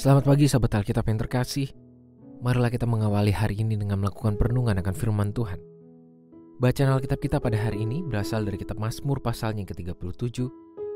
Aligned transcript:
Selamat 0.00 0.32
pagi 0.32 0.48
sahabat 0.48 0.80
Alkitab 0.80 1.12
yang 1.12 1.20
terkasih. 1.20 1.68
Marilah 2.40 2.72
kita 2.72 2.88
mengawali 2.88 3.36
hari 3.36 3.60
ini 3.60 3.76
dengan 3.76 4.00
melakukan 4.00 4.40
perenungan 4.40 4.80
akan 4.80 4.96
firman 4.96 5.28
Tuhan. 5.28 5.60
Bacaan 6.56 6.96
Alkitab 6.96 7.20
kita 7.20 7.36
pada 7.36 7.60
hari 7.60 7.84
ini 7.84 8.00
berasal 8.00 8.48
dari 8.48 8.56
kitab 8.56 8.80
Mazmur 8.80 9.20
pasalnya 9.20 9.68
ke-37 9.68 10.48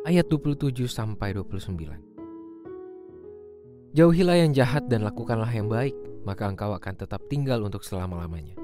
ayat 0.08 0.24
27 0.24 0.88
sampai 0.88 1.36
29. 1.36 3.92
Jauhilah 3.92 4.40
yang 4.40 4.56
jahat 4.56 4.88
dan 4.88 5.04
lakukanlah 5.04 5.52
yang 5.52 5.68
baik, 5.68 5.92
maka 6.24 6.48
engkau 6.48 6.72
akan 6.72 6.96
tetap 6.96 7.20
tinggal 7.28 7.60
untuk 7.60 7.84
selama-lamanya. 7.84 8.56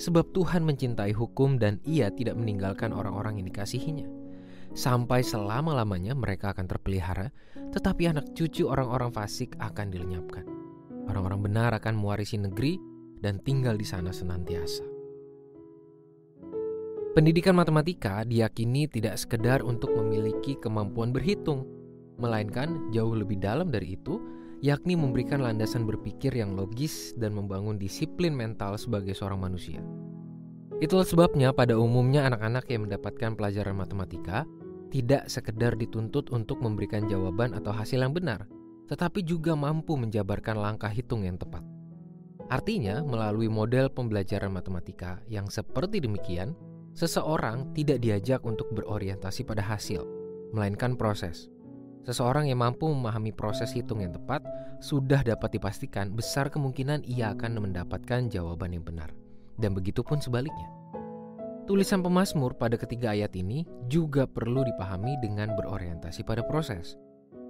Sebab 0.00 0.32
Tuhan 0.32 0.64
mencintai 0.64 1.12
hukum 1.12 1.60
dan 1.60 1.76
ia 1.84 2.08
tidak 2.08 2.40
meninggalkan 2.40 2.88
orang-orang 2.88 3.36
yang 3.36 3.52
dikasihinya 3.52 4.23
sampai 4.74 5.22
selama-lamanya 5.22 6.12
mereka 6.18 6.50
akan 6.50 6.66
terpelihara, 6.66 7.30
tetapi 7.70 8.10
anak 8.10 8.34
cucu 8.34 8.66
orang-orang 8.66 9.14
fasik 9.14 9.54
akan 9.62 9.88
dilenyapkan. 9.94 10.44
Orang-orang 11.06 11.40
benar 11.46 11.70
akan 11.78 11.94
mewarisi 11.94 12.36
negeri 12.36 12.76
dan 13.22 13.38
tinggal 13.40 13.78
di 13.78 13.86
sana 13.86 14.10
senantiasa. 14.10 14.84
Pendidikan 17.14 17.54
matematika 17.54 18.26
diyakini 18.26 18.90
tidak 18.90 19.14
sekedar 19.22 19.62
untuk 19.62 19.94
memiliki 19.94 20.58
kemampuan 20.58 21.14
berhitung, 21.14 21.62
melainkan 22.18 22.90
jauh 22.90 23.14
lebih 23.14 23.38
dalam 23.38 23.70
dari 23.70 23.94
itu, 23.94 24.18
yakni 24.58 24.98
memberikan 24.98 25.38
landasan 25.38 25.86
berpikir 25.86 26.34
yang 26.34 26.58
logis 26.58 27.14
dan 27.14 27.30
membangun 27.38 27.78
disiplin 27.78 28.34
mental 28.34 28.74
sebagai 28.74 29.14
seorang 29.14 29.46
manusia. 29.46 29.78
Itulah 30.82 31.06
sebabnya 31.06 31.54
pada 31.54 31.78
umumnya 31.78 32.26
anak-anak 32.26 32.66
yang 32.66 32.90
mendapatkan 32.90 33.38
pelajaran 33.38 33.78
matematika 33.78 34.42
tidak 34.94 35.26
sekedar 35.26 35.74
dituntut 35.74 36.30
untuk 36.30 36.62
memberikan 36.62 37.10
jawaban 37.10 37.50
atau 37.50 37.74
hasil 37.74 37.98
yang 37.98 38.14
benar, 38.14 38.46
tetapi 38.86 39.26
juga 39.26 39.58
mampu 39.58 39.98
menjabarkan 39.98 40.54
langkah 40.54 40.86
hitung 40.86 41.26
yang 41.26 41.34
tepat. 41.34 41.66
Artinya, 42.46 43.02
melalui 43.02 43.50
model 43.50 43.90
pembelajaran 43.90 44.54
matematika 44.54 45.18
yang 45.26 45.50
seperti 45.50 45.98
demikian, 45.98 46.54
seseorang 46.94 47.74
tidak 47.74 47.98
diajak 48.06 48.38
untuk 48.46 48.70
berorientasi 48.70 49.42
pada 49.42 49.66
hasil, 49.66 50.06
melainkan 50.54 50.94
proses. 50.94 51.50
Seseorang 52.06 52.46
yang 52.46 52.62
mampu 52.62 52.86
memahami 52.86 53.34
proses 53.34 53.74
hitung 53.74 53.98
yang 53.98 54.14
tepat 54.14 54.46
sudah 54.78 55.26
dapat 55.26 55.58
dipastikan 55.58 56.14
besar 56.14 56.54
kemungkinan 56.54 57.02
ia 57.02 57.34
akan 57.34 57.58
mendapatkan 57.66 58.30
jawaban 58.30 58.78
yang 58.78 58.86
benar. 58.86 59.10
Dan 59.58 59.74
begitu 59.74 60.06
pun 60.06 60.22
sebaliknya. 60.22 60.83
Tulisan 61.64 62.04
pemazmur 62.04 62.60
pada 62.60 62.76
ketiga 62.76 63.16
ayat 63.16 63.32
ini 63.40 63.64
juga 63.88 64.28
perlu 64.28 64.68
dipahami 64.68 65.16
dengan 65.24 65.56
berorientasi 65.56 66.20
pada 66.20 66.44
proses. 66.44 67.00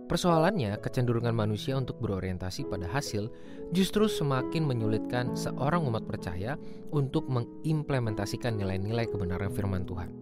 Persoalannya, 0.07 0.79
kecenderungan 0.79 1.35
manusia 1.35 1.75
untuk 1.75 1.99
berorientasi 1.99 2.71
pada 2.71 2.87
hasil 2.87 3.27
justru 3.75 4.07
semakin 4.07 4.63
menyulitkan 4.71 5.35
seorang 5.35 5.83
umat 5.91 6.07
percaya 6.07 6.55
untuk 6.95 7.27
mengimplementasikan 7.27 8.55
nilai-nilai 8.55 9.11
kebenaran 9.11 9.51
firman 9.51 9.83
Tuhan. 9.83 10.15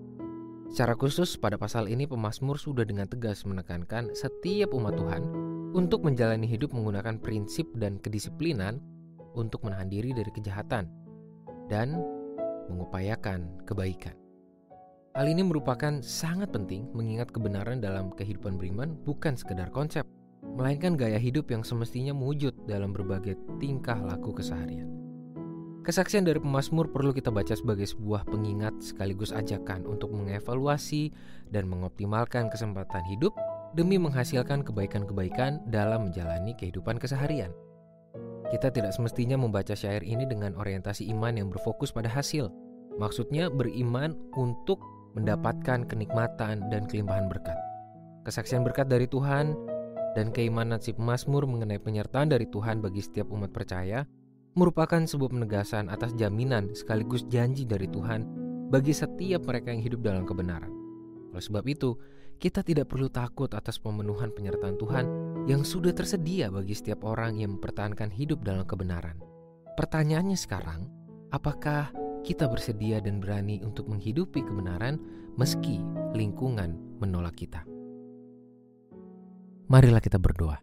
Secara 0.72 0.97
khusus, 0.97 1.36
pada 1.36 1.60
pasal 1.60 1.84
ini 1.92 2.08
pemazmur 2.08 2.56
sudah 2.56 2.88
dengan 2.88 3.04
tegas 3.04 3.44
menekankan 3.44 4.16
setiap 4.16 4.72
umat 4.72 4.97
Tuhan 4.97 5.22
untuk 5.76 6.00
menjalani 6.08 6.48
hidup 6.48 6.72
menggunakan 6.72 7.20
prinsip 7.20 7.69
dan 7.76 8.00
kedisiplinan 8.00 8.81
untuk 9.36 9.69
menahan 9.69 9.92
diri 9.92 10.16
dari 10.16 10.32
kejahatan 10.32 10.88
dan 11.69 12.22
mengupayakan 12.72 13.62
kebaikan. 13.69 14.16
Hal 15.12 15.28
ini 15.28 15.44
merupakan 15.44 16.00
sangat 16.00 16.56
penting 16.56 16.88
mengingat 16.97 17.28
kebenaran 17.28 17.84
dalam 17.84 18.09
kehidupan 18.16 18.56
beriman 18.56 18.97
bukan 19.05 19.37
sekedar 19.37 19.69
konsep, 19.69 20.09
melainkan 20.56 20.97
gaya 20.97 21.21
hidup 21.21 21.53
yang 21.53 21.61
semestinya 21.61 22.16
mewujud 22.16 22.56
dalam 22.65 22.97
berbagai 22.97 23.37
tingkah 23.61 24.00
laku 24.00 24.32
keseharian. 24.32 24.88
Kesaksian 25.82 26.22
dari 26.22 26.38
pemazmur 26.38 26.94
perlu 26.94 27.11
kita 27.11 27.34
baca 27.34 27.59
sebagai 27.59 27.91
sebuah 27.91 28.25
pengingat 28.31 28.71
sekaligus 28.81 29.34
ajakan 29.34 29.82
untuk 29.84 30.15
mengevaluasi 30.15 31.11
dan 31.50 31.66
mengoptimalkan 31.66 32.47
kesempatan 32.49 33.03
hidup 33.11 33.34
demi 33.75 33.99
menghasilkan 33.99 34.62
kebaikan-kebaikan 34.62 35.59
dalam 35.69 36.06
menjalani 36.06 36.55
kehidupan 36.55 37.03
keseharian. 37.03 37.50
Kita 38.52 38.68
tidak 38.68 38.92
semestinya 38.92 39.40
membaca 39.40 39.72
syair 39.72 40.04
ini 40.04 40.28
dengan 40.28 40.52
orientasi 40.60 41.08
iman 41.16 41.32
yang 41.40 41.48
berfokus 41.48 41.88
pada 41.88 42.12
hasil. 42.12 42.52
Maksudnya 43.00 43.48
beriman 43.48 44.12
untuk 44.36 44.76
mendapatkan 45.16 45.88
kenikmatan 45.88 46.68
dan 46.68 46.84
kelimpahan 46.84 47.32
berkat. 47.32 47.56
Kesaksian 48.28 48.60
berkat 48.60 48.92
dari 48.92 49.08
Tuhan 49.08 49.56
dan 50.12 50.28
keimanan 50.36 50.84
si 50.84 50.92
pemazmur 50.92 51.48
mengenai 51.48 51.80
penyertaan 51.80 52.28
dari 52.28 52.44
Tuhan 52.44 52.84
bagi 52.84 53.00
setiap 53.00 53.32
umat 53.32 53.56
percaya 53.56 54.04
merupakan 54.52 55.00
sebuah 55.00 55.32
penegasan 55.32 55.88
atas 55.88 56.12
jaminan 56.12 56.76
sekaligus 56.76 57.24
janji 57.32 57.64
dari 57.64 57.88
Tuhan 57.88 58.28
bagi 58.69 58.92
setiap 58.92 59.48
mereka 59.48 59.72
yang 59.72 59.80
hidup 59.80 60.00
dalam 60.04 60.28
kebenaran. 60.28 60.69
Oleh 61.32 61.40
sebab 61.40 61.64
itu, 61.64 61.96
kita 62.36 62.60
tidak 62.60 62.92
perlu 62.92 63.08
takut 63.08 63.48
atas 63.56 63.80
pemenuhan 63.80 64.28
penyertaan 64.28 64.76
Tuhan 64.76 65.04
yang 65.50 65.66
sudah 65.66 65.91
tersedia 65.91 66.47
bagi 66.54 66.75
setiap 66.75 67.03
orang 67.03 67.42
yang 67.42 67.58
mempertahankan 67.58 68.14
hidup 68.14 68.47
dalam 68.47 68.62
kebenaran. 68.62 69.19
Pertanyaannya 69.75 70.38
sekarang, 70.38 70.86
apakah 71.34 71.91
kita 72.22 72.47
bersedia 72.47 73.03
dan 73.03 73.19
berani 73.19 73.58
untuk 73.66 73.91
menghidupi 73.91 74.47
kebenaran 74.47 75.02
meski 75.34 75.82
lingkungan 76.14 76.78
menolak 77.02 77.34
kita? 77.34 77.66
Marilah 79.66 80.04
kita 80.04 80.20
berdoa. 80.20 80.60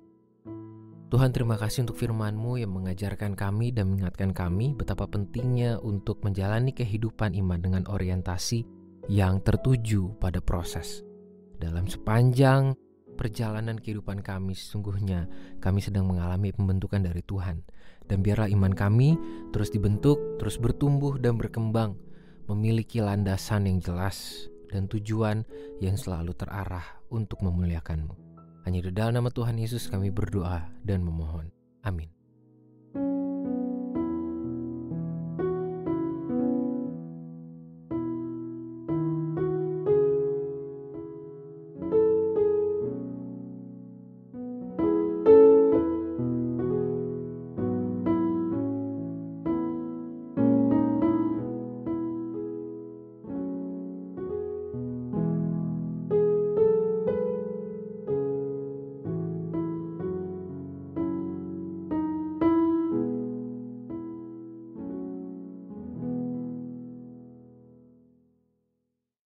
Tuhan 1.09 1.34
terima 1.34 1.57
kasih 1.57 1.89
untuk 1.89 1.97
firman-Mu 1.97 2.62
yang 2.62 2.69
mengajarkan 2.69 3.34
kami 3.34 3.73
dan 3.73 3.89
mengingatkan 3.89 4.29
kami 4.29 4.78
betapa 4.78 5.09
pentingnya 5.09 5.81
untuk 5.81 6.22
menjalani 6.22 6.69
kehidupan 6.69 7.34
iman 7.34 7.57
dengan 7.57 7.84
orientasi 7.89 8.62
yang 9.09 9.41
tertuju 9.41 10.13
pada 10.22 10.38
proses. 10.38 11.01
Dalam 11.57 11.89
sepanjang 11.89 12.78
perjalanan 13.19 13.75
kehidupan 13.75 14.24
kami 14.24 14.56
sesungguhnya 14.56 15.28
kami 15.59 15.84
sedang 15.84 16.07
mengalami 16.07 16.56
pembentukan 16.56 17.03
dari 17.03 17.19
Tuhan. 17.19 17.68
Dan 18.07 18.24
biarlah 18.24 18.47
iman 18.56 18.72
kami 18.72 19.19
terus 19.52 19.69
dibentuk, 19.69 20.40
terus 20.40 20.56
bertumbuh 20.56 21.19
dan 21.19 21.35
berkembang, 21.35 22.00
memiliki 22.47 23.03
landasan 23.03 23.68
yang 23.68 23.84
jelas 23.84 24.47
dan 24.72 24.88
tujuan 24.88 25.44
yang 25.84 26.00
selalu 26.00 26.31
terarah 26.34 27.03
untuk 27.12 27.44
memuliakan-Mu. 27.44 28.16
Hanya 28.63 28.80
di 28.88 28.91
dalam 28.96 29.19
nama 29.19 29.30
Tuhan 29.30 29.59
Yesus 29.59 29.91
kami 29.91 30.09
berdoa 30.09 30.66
dan 30.81 31.03
memohon. 31.03 31.51
Amin. 31.86 32.19